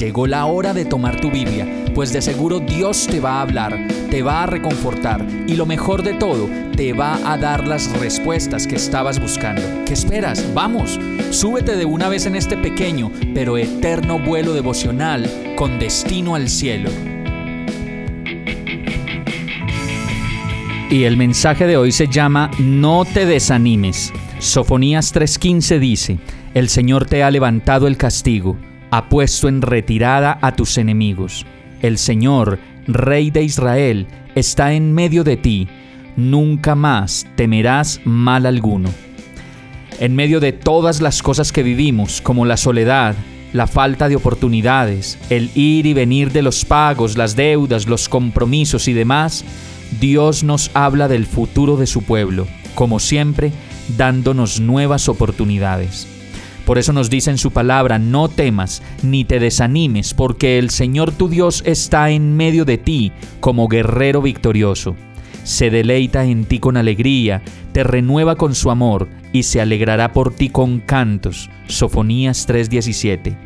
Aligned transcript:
Llegó 0.00 0.26
la 0.26 0.46
hora 0.46 0.72
de 0.72 0.86
tomar 0.86 1.20
tu 1.20 1.30
Biblia, 1.30 1.68
pues 1.94 2.10
de 2.10 2.22
seguro 2.22 2.58
Dios 2.58 3.06
te 3.06 3.20
va 3.20 3.32
a 3.32 3.42
hablar, 3.42 3.86
te 4.10 4.22
va 4.22 4.44
a 4.44 4.46
reconfortar 4.46 5.26
y 5.46 5.56
lo 5.56 5.66
mejor 5.66 6.02
de 6.02 6.14
todo, 6.14 6.48
te 6.74 6.94
va 6.94 7.18
a 7.30 7.36
dar 7.36 7.68
las 7.68 7.92
respuestas 8.00 8.66
que 8.66 8.76
estabas 8.76 9.20
buscando. 9.20 9.60
¿Qué 9.84 9.92
esperas? 9.92 10.54
Vamos, 10.54 10.98
súbete 11.28 11.76
de 11.76 11.84
una 11.84 12.08
vez 12.08 12.24
en 12.24 12.34
este 12.34 12.56
pequeño 12.56 13.12
pero 13.34 13.58
eterno 13.58 14.18
vuelo 14.18 14.54
devocional 14.54 15.30
con 15.54 15.78
destino 15.78 16.34
al 16.34 16.48
cielo. 16.48 16.88
Y 20.88 21.04
el 21.04 21.18
mensaje 21.18 21.66
de 21.66 21.76
hoy 21.76 21.92
se 21.92 22.08
llama 22.08 22.50
No 22.58 23.04
te 23.04 23.26
desanimes. 23.26 24.14
Sofonías 24.38 25.14
3:15 25.14 25.78
dice, 25.78 26.18
El 26.54 26.70
Señor 26.70 27.04
te 27.04 27.22
ha 27.22 27.30
levantado 27.30 27.86
el 27.86 27.98
castigo 27.98 28.56
ha 28.90 29.08
puesto 29.08 29.48
en 29.48 29.62
retirada 29.62 30.38
a 30.42 30.54
tus 30.56 30.78
enemigos. 30.78 31.46
El 31.82 31.98
Señor, 31.98 32.58
Rey 32.86 33.30
de 33.30 33.42
Israel, 33.42 34.06
está 34.34 34.72
en 34.72 34.92
medio 34.92 35.24
de 35.24 35.36
ti. 35.36 35.68
Nunca 36.16 36.74
más 36.74 37.26
temerás 37.36 38.00
mal 38.04 38.46
alguno. 38.46 38.90
En 39.98 40.14
medio 40.14 40.40
de 40.40 40.52
todas 40.52 41.00
las 41.00 41.22
cosas 41.22 41.52
que 41.52 41.62
vivimos, 41.62 42.20
como 42.20 42.46
la 42.46 42.56
soledad, 42.56 43.14
la 43.52 43.66
falta 43.66 44.08
de 44.08 44.16
oportunidades, 44.16 45.18
el 45.28 45.50
ir 45.54 45.86
y 45.86 45.92
venir 45.92 46.32
de 46.32 46.42
los 46.42 46.64
pagos, 46.64 47.16
las 47.16 47.36
deudas, 47.36 47.86
los 47.86 48.08
compromisos 48.08 48.88
y 48.88 48.92
demás, 48.92 49.44
Dios 50.00 50.44
nos 50.44 50.70
habla 50.74 51.08
del 51.08 51.26
futuro 51.26 51.76
de 51.76 51.86
su 51.86 52.02
pueblo, 52.02 52.46
como 52.74 53.00
siempre, 53.00 53.52
dándonos 53.96 54.60
nuevas 54.60 55.08
oportunidades. 55.08 56.19
Por 56.70 56.78
eso 56.78 56.92
nos 56.92 57.10
dice 57.10 57.32
en 57.32 57.38
su 57.38 57.50
palabra, 57.50 57.98
no 57.98 58.28
temas 58.28 58.80
ni 59.02 59.24
te 59.24 59.40
desanimes, 59.40 60.14
porque 60.14 60.56
el 60.56 60.70
Señor 60.70 61.10
tu 61.10 61.28
Dios 61.28 61.64
está 61.66 62.10
en 62.10 62.36
medio 62.36 62.64
de 62.64 62.78
ti 62.78 63.10
como 63.40 63.66
guerrero 63.66 64.22
victorioso. 64.22 64.94
Se 65.42 65.68
deleita 65.70 66.24
en 66.26 66.44
ti 66.44 66.60
con 66.60 66.76
alegría, 66.76 67.42
te 67.72 67.82
renueva 67.82 68.36
con 68.36 68.54
su 68.54 68.70
amor 68.70 69.08
y 69.32 69.42
se 69.42 69.60
alegrará 69.60 70.12
por 70.12 70.32
ti 70.32 70.48
con 70.48 70.78
cantos. 70.78 71.50
Sofonías 71.66 72.46
3:17. 72.46 73.36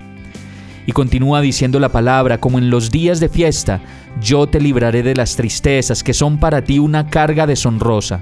Y 0.86 0.92
continúa 0.92 1.40
diciendo 1.40 1.80
la 1.80 1.88
palabra, 1.88 2.36
como 2.36 2.58
en 2.58 2.68
los 2.68 2.90
días 2.90 3.20
de 3.20 3.30
fiesta, 3.30 3.80
yo 4.20 4.48
te 4.48 4.60
libraré 4.60 5.02
de 5.02 5.14
las 5.14 5.34
tristezas 5.34 6.04
que 6.04 6.12
son 6.12 6.36
para 6.36 6.62
ti 6.62 6.78
una 6.78 7.06
carga 7.06 7.46
deshonrosa. 7.46 8.20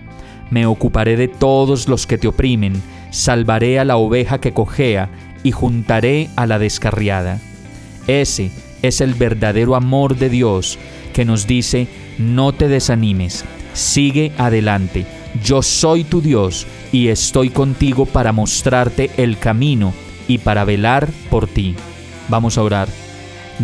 Me 0.53 0.65
ocuparé 0.65 1.17
de 1.17 1.27
todos 1.27 1.89
los 1.89 2.07
que 2.07 2.19
te 2.19 2.29
oprimen 2.29 2.81
salvaré 3.13 3.79
a 3.79 3.85
la 3.85 3.97
oveja 3.97 4.41
que 4.41 4.53
cojea 4.53 5.09
y 5.45 5.53
juntaré 5.53 6.31
a 6.35 6.47
la 6.47 6.59
descarriada. 6.59 7.39
Ese 8.09 8.51
es 8.83 9.01
el 9.01 9.15
verdadero 9.15 9.77
amor 9.77 10.17
de 10.17 10.29
Dios 10.29 10.79
que 11.13 11.25
nos 11.25 11.47
dice, 11.47 11.87
no 12.19 12.53
te 12.53 12.67
desanimes, 12.67 13.45
sigue 13.75 14.33
adelante, 14.39 15.07
yo 15.45 15.63
soy 15.63 16.05
tu 16.05 16.21
Dios 16.21 16.67
y 16.91 17.09
estoy 17.09 17.51
contigo 17.51 18.07
para 18.07 18.33
mostrarte 18.33 19.11
el 19.17 19.39
camino 19.39 19.93
y 20.27 20.39
para 20.39 20.65
velar 20.65 21.09
por 21.31 21.47
ti. 21.47 21.77
Vamos 22.29 22.59
a 22.59 22.63
orar. 22.63 22.89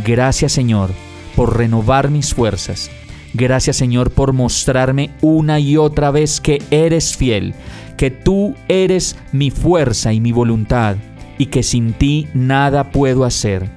Gracias 0.05 0.52
Señor 0.52 0.90
por 1.34 1.56
renovar 1.56 2.10
mis 2.10 2.34
fuerzas. 2.34 2.90
Gracias 3.34 3.77
Señor 3.77 4.11
por 4.11 4.33
mostrarme 4.33 5.11
una 5.20 5.61
y 5.61 5.77
otra 5.77 6.11
vez 6.11 6.40
que 6.40 6.62
eres 6.70 7.17
fiel, 7.17 7.55
que 7.98 8.11
tú 8.13 8.55
eres 8.69 9.19
mi 9.33 9.51
fuerza 9.51 10.13
y 10.14 10.20
mi 10.20 10.33
voluntad, 10.33 10.97
y 11.36 11.47
que 11.47 11.63
sin 11.63 11.92
ti 11.92 12.29
nada 12.33 12.91
puedo 12.92 13.25
hacer. 13.25 13.69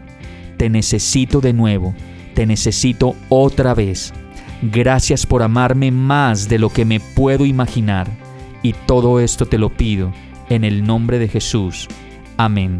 Te 0.58 0.70
necesito 0.70 1.42
de 1.42 1.54
nuevo, 1.54 1.94
te 2.36 2.46
necesito 2.46 3.16
otra 3.30 3.74
vez. 3.74 4.14
Gracias 4.62 5.26
por 5.26 5.42
amarme 5.42 5.92
más 5.92 6.48
de 6.48 6.60
lo 6.60 6.70
que 6.70 6.86
me 6.86 7.00
puedo 7.00 7.46
imaginar, 7.46 8.08
y 8.62 8.74
todo 8.86 9.20
esto 9.20 9.48
te 9.48 9.58
lo 9.58 9.70
pido 9.70 10.14
en 10.50 10.64
el 10.64 10.84
nombre 10.84 11.18
de 11.18 11.28
Jesús. 11.28 11.88
Amén. 12.38 12.80